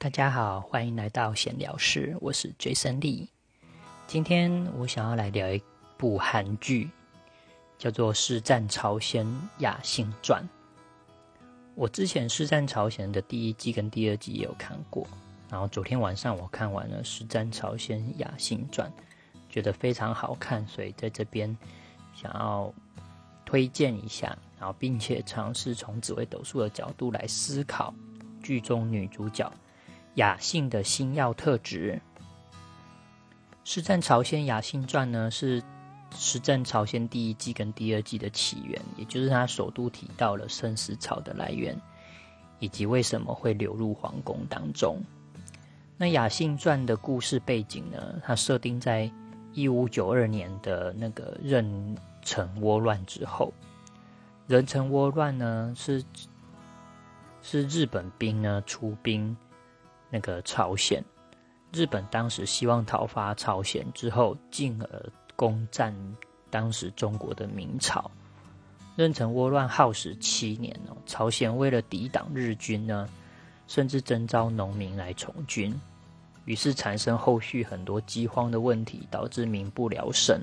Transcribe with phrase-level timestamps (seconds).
[0.00, 3.26] 大家好，欢迎来到闲聊室，我是 Jason Lee。
[4.06, 5.60] 今天我想要来聊一
[5.96, 6.88] 部韩剧，
[7.76, 9.26] 叫做《师战朝鲜
[9.58, 10.40] 雅信传》。
[11.74, 15.04] 我之前《师战朝鲜》的第一季跟第二季也有看过，
[15.50, 18.88] 然后昨天晚上我看完了《师战朝鲜雅信传》，
[19.52, 21.58] 觉得非常好看，所以在这边
[22.14, 22.72] 想要
[23.44, 27.92] 推荐一下，然后并且尝试从紫微斗数的角度来思考
[28.40, 29.52] 剧中女主角。
[30.18, 32.00] 雅信的星耀特质，
[33.62, 35.62] 《实战朝鲜雅信传》呢是
[36.10, 41.80] 《实战朝鲜》第一季跟第二季的起源，也就是他首度提到了生死草的来源，
[42.58, 45.00] 以及为什么会流入皇宫当中。
[45.96, 49.08] 那《雅信传》的故事背景呢，它设定在
[49.52, 53.52] 一五九二年的那个壬辰倭乱之后。
[54.48, 56.02] 壬辰倭乱呢是
[57.40, 59.36] 是日本兵呢出兵。
[60.10, 61.04] 那个朝鲜，
[61.72, 65.94] 日本当时希望讨伐朝鲜之后，进而攻占
[66.50, 68.10] 当时中国的明朝。
[68.96, 73.08] 壬辰倭乱耗时七年哦，朝鲜为了抵挡日军呢，
[73.68, 75.72] 甚至征召农民来从军，
[76.46, 80.40] 于是产生后续很多饥荒的问题，导致民不聊生。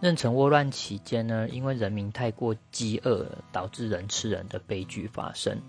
[0.00, 5.60] 壬辰倭乱期间呢，因为人民太过饥饿，导致人吃人的悲剧发生。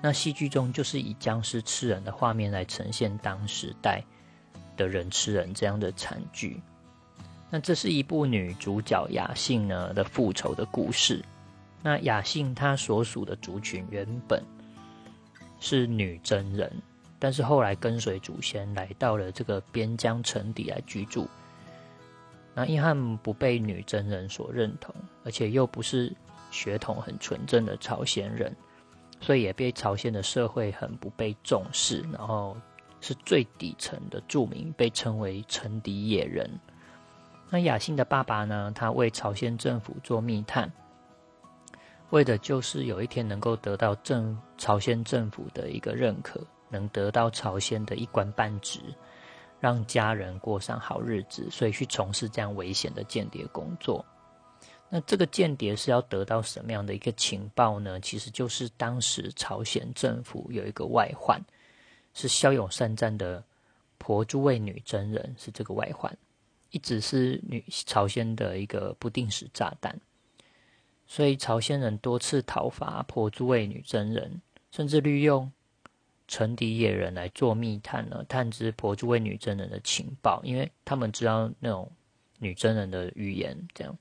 [0.00, 4.02] 那戏剧中就是以僵尸吃人的画面来呈现当时代
[4.76, 6.60] 的人吃人这样的惨剧。
[7.50, 11.24] 那这是一部女主角雅信呢的复仇的故事。
[11.82, 14.42] 那雅信她所属的族群原本
[15.58, 16.70] 是女真人，
[17.18, 21.26] 但是后来跟随祖先来到了这个边疆城底来居住。
[22.54, 26.12] 那因汉不被女真人所认同，而且又不是
[26.50, 28.54] 血统很纯正的朝鲜人。
[29.20, 32.56] 所以也被朝鲜的社会很不被重视，然后
[33.00, 36.48] 是最底层的著名，被称为城底野人。
[37.50, 38.70] 那雅欣的爸爸呢？
[38.74, 40.70] 他为朝鲜政府做密探，
[42.10, 48.80] 为的就是有一天能够得到政朝鲜政府的一个认可，能得到朝鲜的一官半职，
[49.60, 54.04] 让家人过上好日子，所以去从事这样危险的间谍工作。
[54.90, 58.00] 那这个间谍是要得到什么样的一个情报呢？
[58.00, 61.38] 其实就是当时朝鲜政府有一个外患，
[62.14, 63.44] 是骁勇善战的
[63.98, 66.16] 婆珠卫女真人，是这个外患，
[66.70, 70.00] 一直是女朝鲜的一个不定时炸弹。
[71.06, 74.40] 所以朝鲜人多次讨伐婆珠卫女真人，
[74.70, 75.52] 甚至利用
[76.26, 81.90] 城底野人来做密探呢，探知婆珠卫女真人的情报，因为他们知道那种
[82.38, 83.98] 女真人的语言，这样。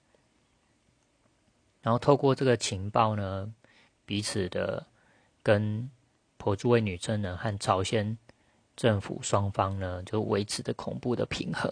[1.88, 3.50] 然后透过这个情报呢，
[4.06, 4.86] 彼此的
[5.42, 5.90] 跟
[6.36, 8.18] 婆珠卫女真人和朝鲜
[8.76, 11.72] 政府双方呢，就维持着恐怖的平衡。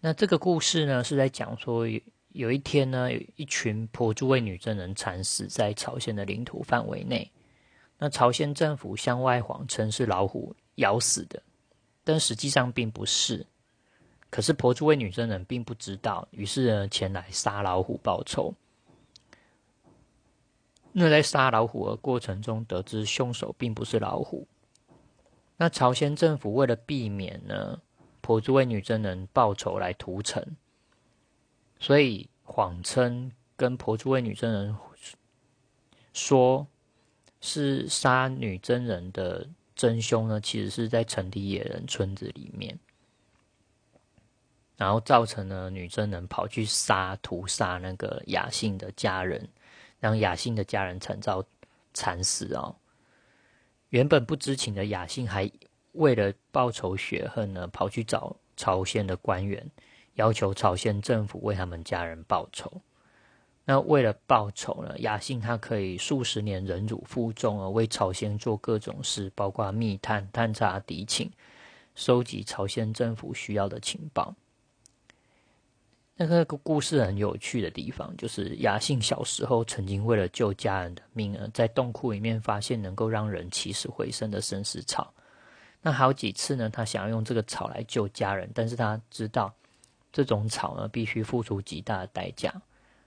[0.00, 2.00] 那这个故事呢，是在讲说有
[2.30, 7.30] 有一天呢，有一群婆珠卫女真人惨死在朝鲜的领土范围内。
[7.98, 11.42] 那朝鲜政府向外谎称是老虎咬死的，
[12.02, 13.46] 但实际上并不是。
[14.30, 18.54] 可是婆珠卫女真人并不知道，于是呢前来杀老虎报仇。
[20.92, 24.46] 那在杀老虎的过程中，得知凶手并不是老虎。
[25.56, 27.80] 那朝鲜政府为了避免呢
[28.20, 30.44] 婆珠卫女真人报仇来屠城，
[31.78, 34.76] 所以谎称跟婆珠卫女真人
[36.12, 36.66] 说
[37.40, 39.46] 是杀女真人的
[39.76, 42.78] 真凶呢，其实是在城底野人村子里面。
[44.80, 49.46] 然后造成了女真人跑去杀屠杀那个雅信的家人，
[49.98, 51.44] 让雅信的家人惨遭
[51.92, 52.74] 惨死哦。
[53.90, 55.50] 原本不知情的雅信还
[55.92, 59.70] 为了报仇雪恨呢，跑去找朝鲜的官员，
[60.14, 62.72] 要求朝鲜政府为他们家人报仇。
[63.66, 71.30] 那为了报仇呢，雅信他可以数十年忍辱负重，啊为朝鲜做各种事，包括密探、探查敌情、
[71.94, 74.34] 收集朝鲜政府需要的情报。
[76.22, 85.10] 那个故事很有趣的地方，就是雅信小时候曾经为了救家人的命，而在洞窟里面发现能够让人起死回生的生死草。
[85.80, 89.50] 那好几次呢，他想要用这个草来救家人，但是他知道
[90.12, 92.52] 这种草呢必须付出极大的代价，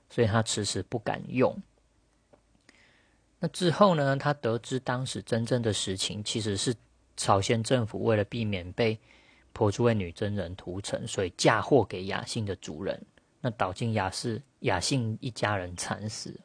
[0.10, 1.56] 所以他迟迟不敢用。
[3.40, 6.74] 那之后呢，他得知当时真正的实情其实是
[7.16, 9.00] 朝鲜政府为了避免被。
[9.54, 13.00] 婆珠为女真人屠城，所以嫁祸给雅信的主人，
[13.40, 16.38] 那导致雅氏雅信一家人惨死。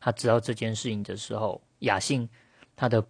[0.00, 2.28] 他知道这件事情的时候，雅信
[2.74, 3.04] 他的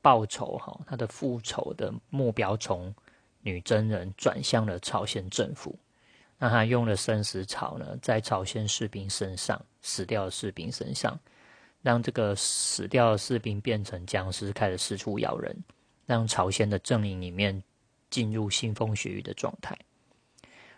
[0.00, 2.94] 报仇哈，他的复仇的目标从
[3.40, 5.78] 女真人转向了朝鲜政府。
[6.38, 11.18] 那他用了生死草呢，在朝鲜士兵身上死掉的士兵身上，
[11.82, 15.56] 让这个死掉的士兵变成僵尸，开始四处咬人，
[16.06, 17.60] 让朝鲜的阵营里面
[18.10, 19.78] 进入腥风血雨的状态。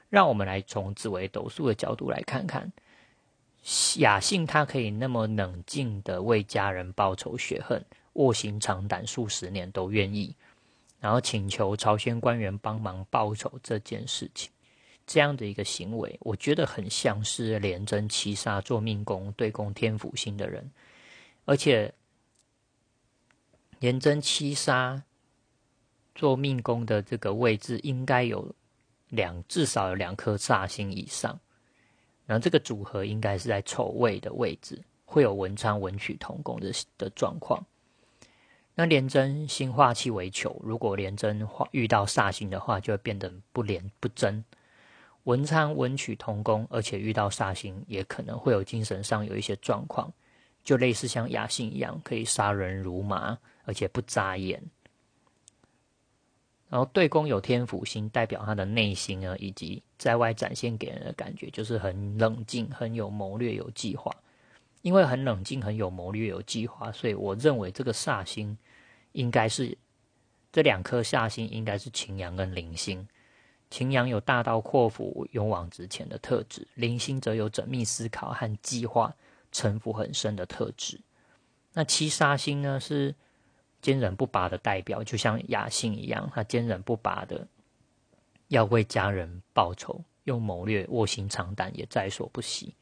[0.08, 2.72] 让我们来从紫微斗数的角度来看看，
[3.98, 7.84] 雅信他可以那么冷静的为家人报仇雪恨，
[8.14, 10.34] 卧薪尝胆数十年都愿意，
[10.98, 14.50] 然后请求朝鲜官员帮忙报仇这件事情。
[15.06, 20.70] 这样的一个行为，我觉得很像是廉贞七杀做命宫对宫天府星的人，
[21.44, 21.92] 而且
[23.80, 25.02] 廉贞七杀
[26.20, 28.54] 做命宫的这个位置应该有
[29.08, 31.40] 两，至少有两颗煞星以上，
[32.26, 37.64] 然后这个组合应该是在丑位的位置，会有文昌文曲同宫的的状况。
[38.74, 44.44] 那廉贞星化气为囚，如果廉贞化遇到煞星的话，就会变得不廉不贞。
[45.24, 50.12] 文昌文曲同宫，而且遇到煞星，也可能会有精神上有一些状况，
[50.62, 54.62] 就类似像雅星一样，可以杀人如麻，而且不眨眼。
[56.70, 64.10] 然后对宫有天府星，代表他的内心啊，以及在外展现给人的感觉，就是很冷静、很有谋略、有计划。
[64.82, 68.56] 因为很冷静、很有谋略、有计划，所以我认为这个煞星
[69.12, 69.76] 应该是
[70.50, 73.06] 这两颗煞星，应该是擎羊跟铃星。
[73.68, 79.14] 擎羊有大刀阔斧、勇往直前的特质，铃星则有缜密思考和计划、
[79.52, 80.98] 城府很深的特质。
[81.74, 83.14] 那七杀星呢，是
[83.80, 87.46] 坚韧不拔的代表，就像雅信一样，他坚韧不拔的
[88.48, 92.74] 要为家人报仇，用谋略、卧薪尝胆也在所不惜。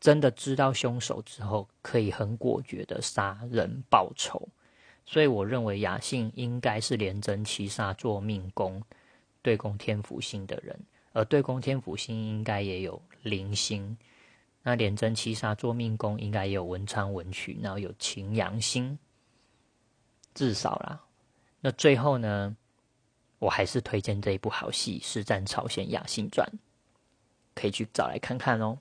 [0.00, 4.48] 真的知道凶手之后，可以很果决的杀人报仇。
[5.04, 8.82] 所以，我认为雅信应该是连贞七杀做命宫。
[9.42, 10.78] 对宫天府星的人，
[11.12, 13.96] 而对宫天府星应该也有灵星。
[14.62, 18.98] 那廉贞七杀做命宫应该也有文昌文曲，然后有擎羊星，
[20.34, 21.00] 至少啦。
[21.60, 22.56] 那最后呢，
[23.38, 26.46] 我还是推荐这一部好戏《实战朝鲜亚信传》，
[27.54, 28.78] 可以去找来看看哦。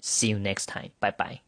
[0.00, 1.42] See you next time，拜拜。